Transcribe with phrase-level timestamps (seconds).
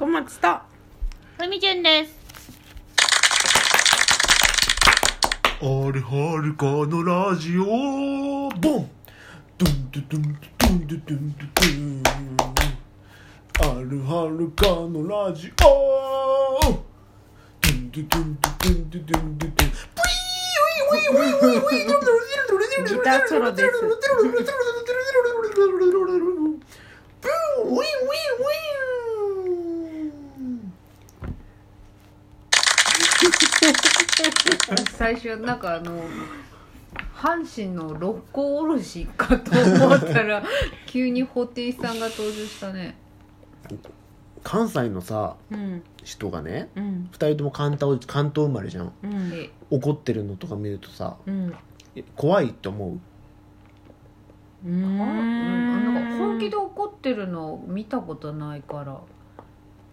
[0.00, 0.48] 小松と。
[1.36, 2.14] ふみちゅんです。
[5.60, 7.66] あれはるかのラジオ。
[7.66, 8.90] ボン。
[9.58, 11.68] ドゥンドゥドゥンドゥンドゥドゥンドゥ。
[11.76, 12.02] ン
[13.60, 15.68] あるはるかのラジオ。
[17.60, 19.20] ドゥンドゥドゥンドゥドゥンドゥドゥ。
[19.20, 24.79] ンドゥドゥンギターソロです
[35.00, 35.98] 最初なんかあの
[37.16, 39.50] 阪神の六甲おろしかと
[39.86, 40.42] 思ったら
[40.86, 42.98] 急に布袋さんが登場したね。
[44.42, 45.82] 関西のさうん。
[46.04, 47.08] 人がねうん。
[47.12, 48.92] 二人とも関東関東生まれじゃん。
[49.02, 49.30] うん。
[49.30, 51.54] で怒ってるのとか見るとさうん。
[52.14, 52.98] 怖いって思
[54.66, 54.68] う？
[54.68, 54.98] うん。
[54.98, 59.00] なんか本気で怒ってるの見たことないから。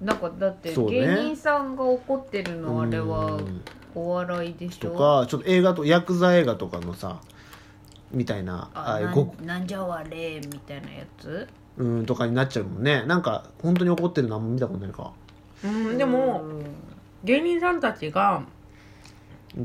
[0.00, 1.02] なんかだってそうね。
[1.06, 3.62] 芸人さんが怒ってるのあれはうん
[3.94, 7.20] お笑いでしとょかちょっと映画とヤクザ映画とかのさ
[8.10, 11.46] みたいなああごんなんじゃわれみたいなやつ？
[11.76, 13.04] うんとかになっちゃうもんね。
[13.04, 15.12] なんか本当に怒ってるのあんま見たことないか。
[15.64, 16.64] うんでもうん
[17.24, 18.42] 芸人さんたちが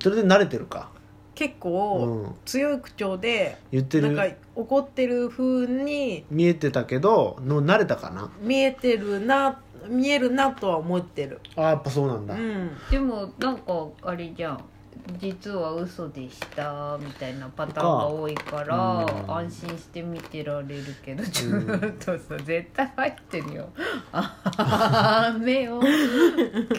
[0.01, 0.89] それで慣れてるか。
[1.35, 2.35] 結う構ん。
[2.45, 8.31] 強い口調で言ってなんかる怒ってる風に見えてたけどの慣れたかな。
[8.41, 11.39] 見えてるな見えるなとは思ってる。
[11.55, 12.71] あやっぱそうなんだ、うん。
[12.89, 14.63] でもなんかあれじゃん。
[15.19, 19.35] 実は嘘でしたみたいなパターンが多いからうん。
[19.35, 21.61] 安心して見てられるけどちょっ
[21.99, 23.69] とさ絶対入ってるよ。
[24.13, 25.81] あ目を。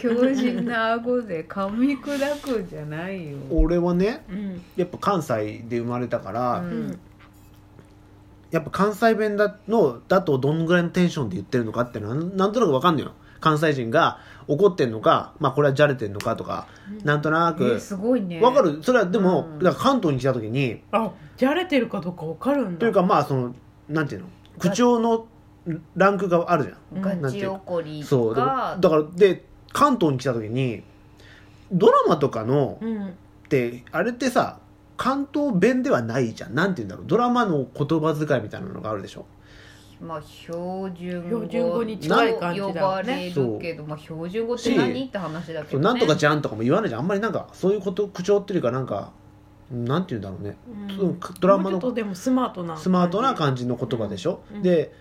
[0.00, 3.36] 強靭な顎で噛み砕くんじゃないよ。
[3.50, 4.62] 俺はねうん。
[4.76, 7.00] やっぱ関西で生まれたから、うんうん
[8.54, 13.10] やっぱ関西弁だのだとどんぐらいのテンションで言ってるのかっていうのはなんなんとなく分かんのよ。
[13.40, 16.68] 関西人が怒ってんのかまあこれはじゃれてんのかとか、
[17.02, 18.38] なんとなえくすごいね。
[18.38, 18.80] 分かる？
[18.80, 22.78] それはでも、うんだから関東に来た時にあじゃれてるかどうかわかるんだ。
[22.78, 23.54] というかまあその
[23.88, 24.28] なんていうの？
[24.60, 25.26] 口調の
[25.96, 27.20] ランクがあるじゃん。
[27.20, 30.84] ガチ怒りそうだからで関東に来た時に
[31.72, 33.14] ドラマとかのうん。
[33.44, 34.58] ってあれってさ
[34.96, 36.54] 関東弁ではないじゃん。
[36.54, 37.06] なんて言うんだろう。
[37.06, 39.26] ドラマの言葉遣いみたいなのがあるでしょ。
[40.00, 45.80] まあ標準語標準語に近い感じだよ呼ばれるけど、まあ、標準語って何って話だけど、ね、そう。
[45.80, 47.00] なんとかじゃんとかも言わないじゃん。
[47.00, 49.12] あんまりなんかそういうこと口調っていうかなんか
[49.70, 50.56] なんて言うんだろうね。
[51.00, 51.20] うん。
[51.40, 51.80] ドラマの
[52.14, 54.62] スマートなスマートな感じの言葉でしょ、うん。
[54.62, 54.92] で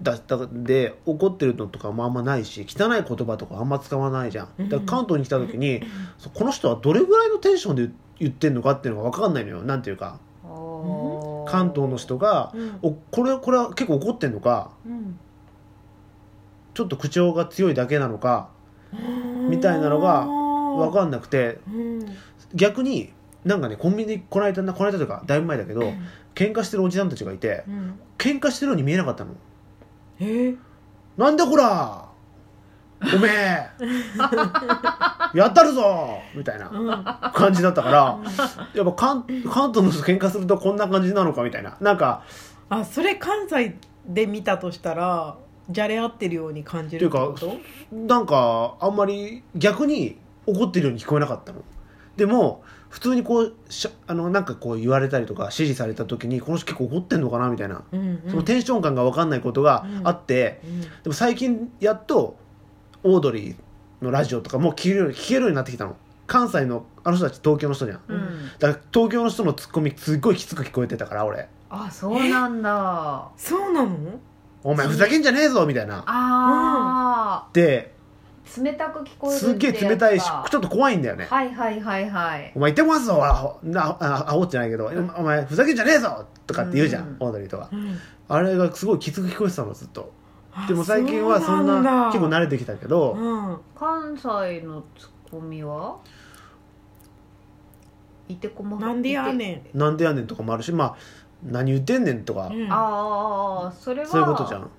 [0.00, 4.68] だだで怒ってるのとかもあんまないし汚い言葉とかあんま使わないじゃん。
[4.68, 5.82] だから関東に来た時に、
[6.34, 9.62] この人はどれぐらいのテンションで言ってんのかっていうのが分かんないのよ。
[9.62, 10.18] なんていうか。
[11.48, 12.78] 関東の人がうん。
[12.82, 15.18] おこれこれは結構怒ってんのかうん。
[16.74, 18.50] ちょっと口調が強いだけなのか
[19.48, 22.16] みたいなのが分かんなくてうん。
[22.54, 23.12] 逆に
[23.44, 25.80] なんかねコンビニでこの間なこの間というかだいぶ前だけど
[26.34, 27.98] 喧嘩してるおじさんたちがいてうん。
[28.18, 29.32] 喧嘩してるように見えなかったの
[30.20, 30.24] え。
[30.24, 30.56] ー
[31.16, 32.04] なんでほら？
[33.00, 33.68] おめえ。
[35.34, 36.18] やったるぞ。
[36.34, 37.32] みたいなうん。
[37.32, 38.18] 感じだったから
[38.74, 41.42] やっぱ関関東の人喧嘩するとこんな感じなのか？
[41.42, 41.76] みたいな。
[41.80, 42.22] なんか
[42.68, 45.36] あそれ関西で見たとしたら
[45.70, 47.52] じゃれ合ってるように感じるってこと？
[47.92, 51.62] なんかあんまり逆に怒ってるように聞こえなかったの。
[52.16, 58.30] でも普通にこうしゃあのなんかこう言われたりとか指示された時にこの人結構怒ってんのかなみたいな、うんうん。
[58.30, 60.80] そのテンション感が分かんないことがあって、うん。
[60.80, 62.36] でも最近やっと
[63.02, 65.96] オードリーのラジオとかも聞けるように聞けるようになってきたの。
[66.26, 68.50] 関西のあの人たち東京の人じゃん、うん。
[68.58, 71.48] だから東京の人のツッコミすっごいきつく聞こえてたから俺。
[71.70, 73.28] あそうなんだ。
[73.36, 73.96] そうなの
[74.64, 76.04] 「お前ふざけんじゃねえぞ」みたいな。
[76.06, 77.97] あでー
[78.56, 81.26] 冷たく聞こえるすっげえ冷たいしちょっと怖いんだよね。
[81.28, 82.52] はいはいはいはい。
[82.54, 83.24] お前言ってますぞ。
[83.24, 84.90] アホなあアホってないけど。
[85.16, 86.26] お前ふざけんじゃねえぞ。
[86.46, 87.16] とかって言うじゃん、うん。
[87.20, 87.98] オードリーとかうん。
[88.28, 90.12] あれがすごいきつく聞こえてたのずっと。
[90.52, 93.58] あでも最近はそんな結構慣れてきたけど、うん。
[93.78, 95.98] 関西のツッコミは？
[98.28, 99.78] いてこまなんでやねん。
[99.78, 100.96] なんでやねんとかもあるしまあ
[101.42, 102.66] 何言ってんねんとか、うん。
[102.70, 104.70] ああそれはそういうことじゃん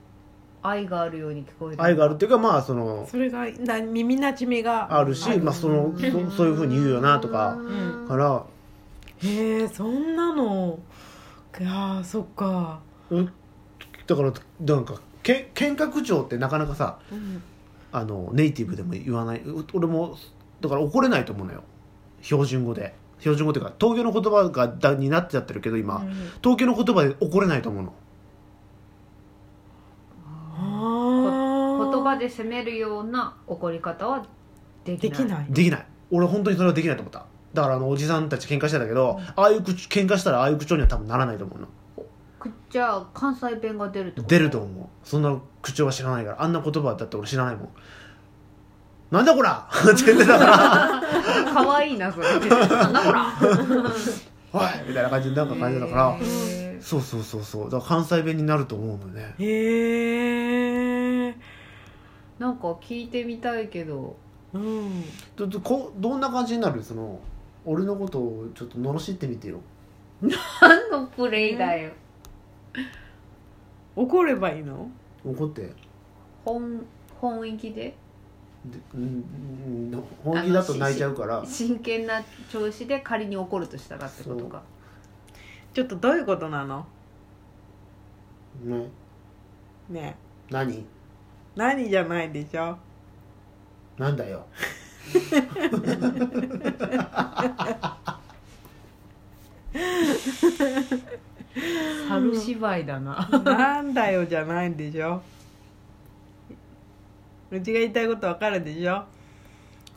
[0.61, 8.43] 愛があるように聞こえる愛があるっていうかまあそのそれがな耳なじみがあるし、まあ、そのそそういうふうに言うよなとかうんから
[9.21, 10.79] へえそんなの。
[11.59, 12.79] いやーそっか。
[13.09, 13.33] うん
[14.07, 17.41] だからなんかけ喧嘩口調ってなかなかさうん。
[17.91, 19.41] あのネイティブでも言わない。
[19.41, 20.17] う俺も
[20.61, 21.63] だから怒れないと思うのよ。
[22.21, 22.93] 標準語で。
[23.19, 26.09] 標準語っていうか東京の言葉がだになっちゃってるけど今、うん。
[26.41, 27.93] 東京の言葉で怒れないと思うの
[30.55, 34.25] あ葉で責めるような怒り方は
[34.85, 35.11] できない。
[35.11, 35.45] できない。
[35.49, 35.85] できない。
[36.11, 37.25] 俺本当にそれはできないと思った。
[37.53, 41.67] だからあのおじさんたち喧嘩してたけど、ああいう口喧嘩したらああいう口調には多分ならないと思うの。
[42.39, 44.29] くじゃあ関西弁が出るってこと？
[44.29, 44.87] 出ると思う。
[45.07, 46.41] そんな口調は知らないから。
[46.43, 47.69] あんな言葉だって俺知らないもん。
[49.11, 49.67] なんだこら！
[49.73, 51.01] って言ってたから。
[51.51, 52.39] 可愛いなそれ。
[52.39, 53.33] なんだこら。
[54.53, 56.81] おいみたいな感じでなんか感じだから、へー。
[56.81, 57.63] そうそうそうそう。
[57.65, 59.33] だから関西弁になると思うのね。
[59.39, 60.78] へえ
[62.39, 64.15] なんか聞いてみたいけど。
[64.53, 65.03] うん。
[65.35, 66.81] どどこどんな感じになる？
[66.81, 67.19] その
[67.65, 69.59] 俺のことをちょっと罵ってみてよ。
[70.21, 71.91] 何のプレイだよ。
[73.95, 74.89] 怒ればいいの？
[75.25, 75.63] 怒って。
[75.63, 75.73] で
[76.45, 76.83] 本
[77.19, 77.95] 本域で？
[78.93, 79.23] うん
[79.91, 81.45] うん本気だと泣いちゃうから。
[81.45, 84.63] 真剣な調子で仮に怒るとしたらってことか。
[85.73, 86.85] ちょっとどういうことなの？
[88.63, 88.87] ね。
[89.89, 90.15] ね。
[90.49, 90.85] 何？
[91.55, 92.77] 何じゃないでしょ？
[93.97, 94.45] なんだよ。
[102.07, 103.29] 猿芝居だな。
[103.43, 105.21] なんだよじゃないんでしょ？
[107.51, 108.81] うちが言いたいことわかるでしょ？
[108.81, 109.03] じゃ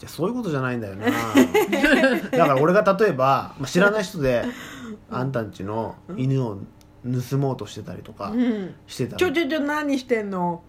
[0.07, 1.07] あそういうことじゃないんだよな。
[2.31, 4.45] だから俺が例えば、まあ、知らない人で
[5.11, 6.59] あんたんちの犬を
[7.31, 8.75] 盗もうとしてたりとかうん。
[8.89, 9.19] してたら。
[9.19, 10.65] ちょちょちょ何してんの？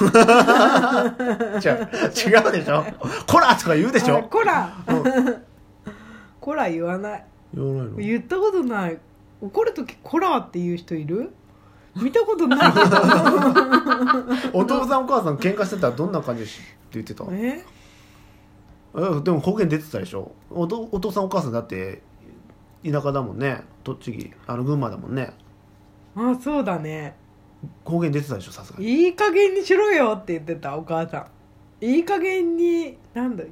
[0.00, 1.82] 違う
[2.34, 2.84] 違うでしょ？
[3.26, 5.42] こらとか言うでしあょこらうん。
[6.40, 7.24] こら言わない。
[7.54, 7.96] 言わないの？
[7.98, 8.98] 言ったことない。
[9.40, 11.32] 怒る時こらって言う人いる？
[11.96, 12.72] 見たことない。
[12.72, 12.78] け
[14.58, 16.52] お父さんお母さん喧嘩してたらどんな感じって
[16.92, 17.24] 言ってた？
[17.24, 17.62] どえ？
[18.94, 20.32] えでも方言出てたでしょ？
[20.50, 22.00] おとお父さんお母さんだって
[22.84, 23.62] 田舎だもんね。
[23.84, 25.32] 栃木あの群馬だもんね。
[26.16, 27.14] あそうだね
[27.84, 28.86] 方言出てたでしょさすがに。
[28.86, 31.26] いい加減にしろよって言ってたお母さ
[31.80, 31.84] ん。
[31.84, 33.44] いい加減になんだ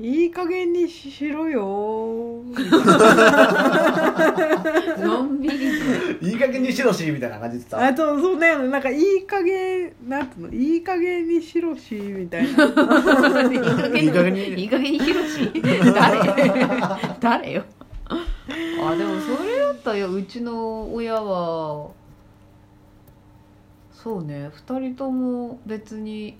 [0.00, 2.42] いい加減にしろよ。
[4.98, 5.68] のんびり。
[6.22, 10.54] いい加減にしろしみたいな感じで言ってあとそうねなんかいい加減なんていうの？
[10.54, 12.48] いい加減にしろしみたいな。
[12.48, 12.56] いい
[13.60, 14.48] 加いい加減に。
[14.62, 15.52] いい加減にひろし。
[15.94, 16.34] 誰？
[17.20, 17.62] 誰よ？
[18.08, 18.16] あ
[18.96, 21.90] でもそれだったようちの親は
[24.02, 24.48] そうね。
[24.48, 26.36] 2人とも別に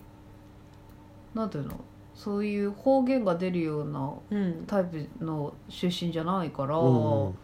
[1.33, 1.79] なんていうの？
[2.13, 4.65] そういう方言が出るようなうん。
[4.67, 7.37] タイプの出身じゃないから、うんうん。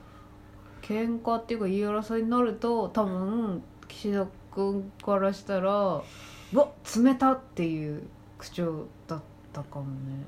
[0.82, 5.72] 喧嘩っていうか言い争いになると多分岸田君からしたら
[6.52, 8.04] 「うわ冷た!」っていう
[8.38, 9.22] 口調だっ
[9.54, 10.26] たかもね。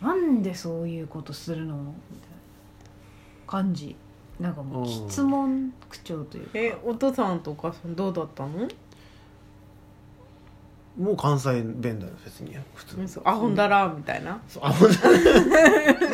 [0.00, 1.76] なんでそういうことするの？
[1.76, 2.36] みたいな
[3.46, 3.94] 感じ
[4.40, 6.50] なんかもううん質問口調というか。
[6.54, 8.66] えお父さんとお母さんどうだったの？
[10.98, 12.56] もう関西弁だよ別に。
[12.74, 14.40] 普通うんそうアホんだらみたいな。
[14.48, 15.08] そうあほんとで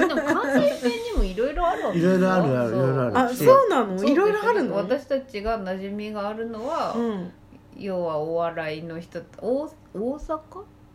[0.06, 3.18] も関西弁にもいろいろあるわけいろいろあるあるいろいろある。
[3.18, 4.04] あそうなの？
[4.04, 4.76] いろいろあるの？
[4.76, 7.32] 私たちが馴染みがあるのは、うん。
[7.78, 10.40] 要はお笑いの人大大阪？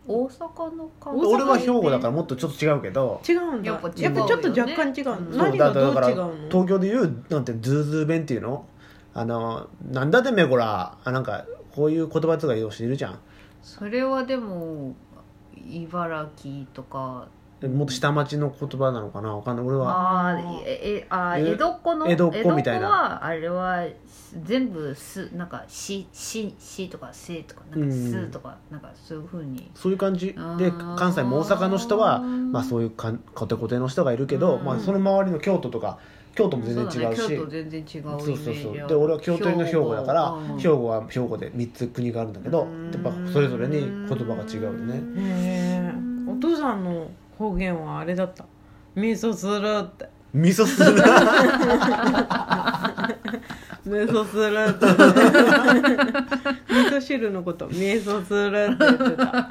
[0.07, 3.21] 大阪の俺は兵庫だからもっとちょっと違うけど。
[3.27, 3.71] 違うんだ。
[3.71, 5.18] やっぱ違うやっぱちょっと若干違うの。
[5.18, 5.21] う。
[5.21, 6.33] ん何がどうだから違うの？
[6.50, 8.65] 東京でいうなんてズーズー弁っていうの？
[9.13, 10.97] あのなんだてめえこら。
[11.04, 13.19] あなんかこういう言葉とか言う人いるじゃん。
[13.61, 14.95] それはでも
[15.69, 17.28] 茨城とか
[17.68, 19.35] もっと下町の言葉なのかな？
[19.35, 19.65] わかんない。
[19.65, 20.31] 俺は。
[20.31, 22.89] あーええあえー江戸っ子の江戸っ子みたいな。
[22.89, 23.85] はあれは
[24.44, 29.69] 全部すなんかしししとかせとかなんかすとか、なんかそういうふうに。
[29.75, 30.27] そういう感じ。
[30.57, 34.65] で関西も大阪の人はまあそういうかんコテコテの人がいるけど、うん。
[34.65, 35.99] まあ、その周りの京都とか
[36.33, 40.57] 京都も全然違うしそだね、京都全然違うそうそうで俺は京都寄りの兵庫だからうん。
[40.57, 45.94] 兵庫は兵庫で3つ国があるんだけどうんやっぱそれぞれに言葉が違うよね。
[46.27, 47.11] お父さんの
[47.42, 48.45] 方言はあれだった。
[48.95, 50.07] 味噌するって。
[50.33, 50.92] 味噌する
[53.83, 55.04] 味噌するって言って。
[55.04, 57.68] た味噌汁のこと。
[57.68, 59.50] 味噌するって言ってた。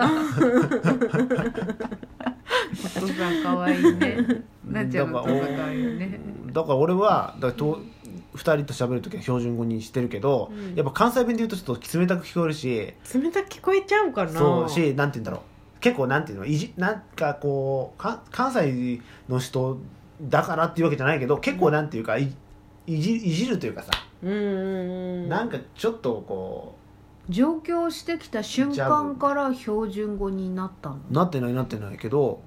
[2.96, 4.44] お父さん可愛いね。
[4.64, 6.20] なっちゃんのお父さん可愛いよね。
[6.52, 7.80] だから俺はだからと
[8.36, 10.74] 2人と喋る時は標準語にしてるけど、うん。
[10.76, 12.94] やっぱ関西弁で言うとちょっと冷たく聞こえるし。
[13.12, 14.30] 冷たく聞こえちゃうかな。
[14.30, 15.40] そうしなんて言うんだろう
[15.80, 19.78] 結構なんていうのいじなんかこうか関西の人
[20.22, 22.34] だからっていうわけじゃないけど結構なんていうかい
[22.86, 23.90] いじいじるというかさ、
[24.22, 26.76] うんうんうんなんかちょっとこ
[27.28, 30.96] 上京してきた瞬間から標準語になったの？
[31.10, 32.42] うなってないなってないけど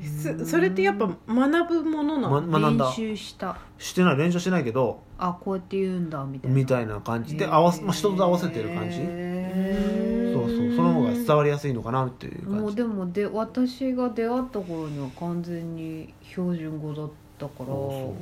[0.00, 2.86] すそれってやっぱ学ぶものなの、ま学んだ。
[2.86, 3.58] 練習した。
[3.76, 6.56] してない練習してないけどあこうやって言うんだみたいな。
[6.56, 8.98] みたいな感じで合わせ、まあ、人と合わせてる感じ？
[9.00, 10.09] へー
[10.50, 18.14] そうそうその方が好伝わりやすいのかなっていうもうでもで私が出会った頃には完全に標準語だったからそ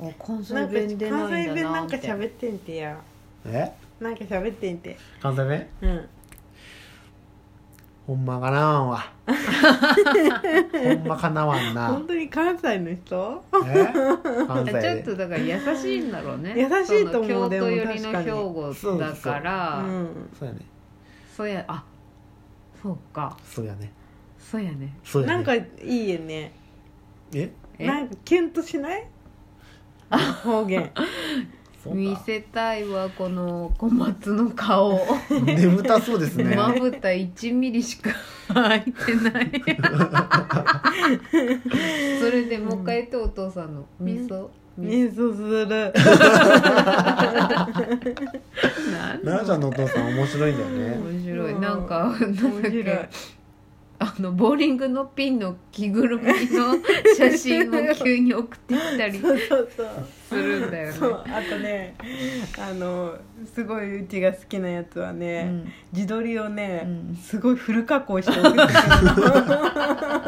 [0.00, 2.98] あ関西弁出関ないんだ西弁なかなんって喋ってんてや。
[3.46, 3.72] え？
[4.00, 4.96] なんか喋ってんて。
[5.20, 5.66] 関西弁？
[5.82, 6.08] うん。
[8.06, 11.88] ほんまかなわんわほんまかなわんな。
[11.88, 13.44] 本当に関西の人？
[13.66, 13.92] え？
[14.46, 16.54] 関西 ちょっでとだから優しいんだろうね。
[16.56, 19.78] 優しいと思う京都寄りの兵庫だから。
[19.80, 20.60] うんそうやね
[21.38, 21.84] そうやあ
[22.82, 23.36] そうか。
[23.44, 23.92] そうやね。
[24.40, 24.92] そうやね。
[25.04, 25.34] そうやね。
[25.34, 26.50] なんかいいよね。
[27.32, 27.52] え？
[27.78, 27.86] え？
[27.86, 29.06] なんかキュンとしない？
[30.42, 30.90] 方言。
[31.84, 31.96] そうか。
[31.96, 34.98] 見せたいわこの小松の顔。
[35.44, 36.56] 眠たそうですね。
[36.56, 38.10] まぶた1ミリしか
[38.52, 39.52] 開いてない。
[42.20, 43.86] それでもう一回言ってお父さんの。
[44.00, 44.48] 味噌？
[44.78, 45.68] 味噌味噌する。
[48.92, 50.98] なん奈々ちゃんのお父さん面白いんだよね。
[50.98, 51.52] 面白い。
[51.52, 51.60] うん。
[51.60, 52.72] なんかなんだっ面白い。
[52.72, 53.08] け
[54.00, 56.24] あのボーリングのピンの着ぐるみ
[56.56, 56.76] の
[57.16, 59.86] 写真を急に送ってきたり そうそうそう。
[60.28, 60.92] するんだよね。
[60.92, 61.94] そうあとね
[62.58, 63.16] あの
[63.54, 65.72] すごいうちが好きなやつはうね、ん。
[65.92, 67.16] 自撮りをね、うん。
[67.16, 68.66] すごいフル加工して送ってくる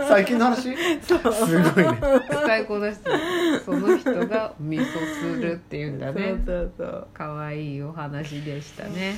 [0.08, 0.74] 最近の話？
[1.02, 1.32] そう。
[1.32, 1.98] すごいね。
[2.28, 3.18] 使いこなしてる
[3.64, 4.84] その人が味噌
[5.20, 6.34] するっていうんだね。
[6.44, 7.06] そうそうそう。
[7.14, 9.14] 可愛いお話でしたね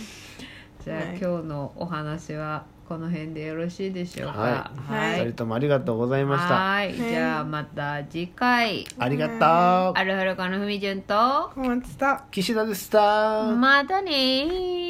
[0.84, 1.06] じゃあ、はい。
[1.18, 4.40] 今日のお話はこの辺でよろしいでしょうか？
[4.40, 5.10] はい。
[5.12, 5.20] はい。
[5.20, 6.54] 二人ともありがとうございました。
[6.54, 6.94] はい。
[6.94, 8.84] じゃあまた次回。
[8.98, 9.38] ありがとう。
[9.38, 11.14] あるはるかのふみじゅんと。
[11.54, 13.44] 小松さん岸田でした。
[13.44, 14.81] またねー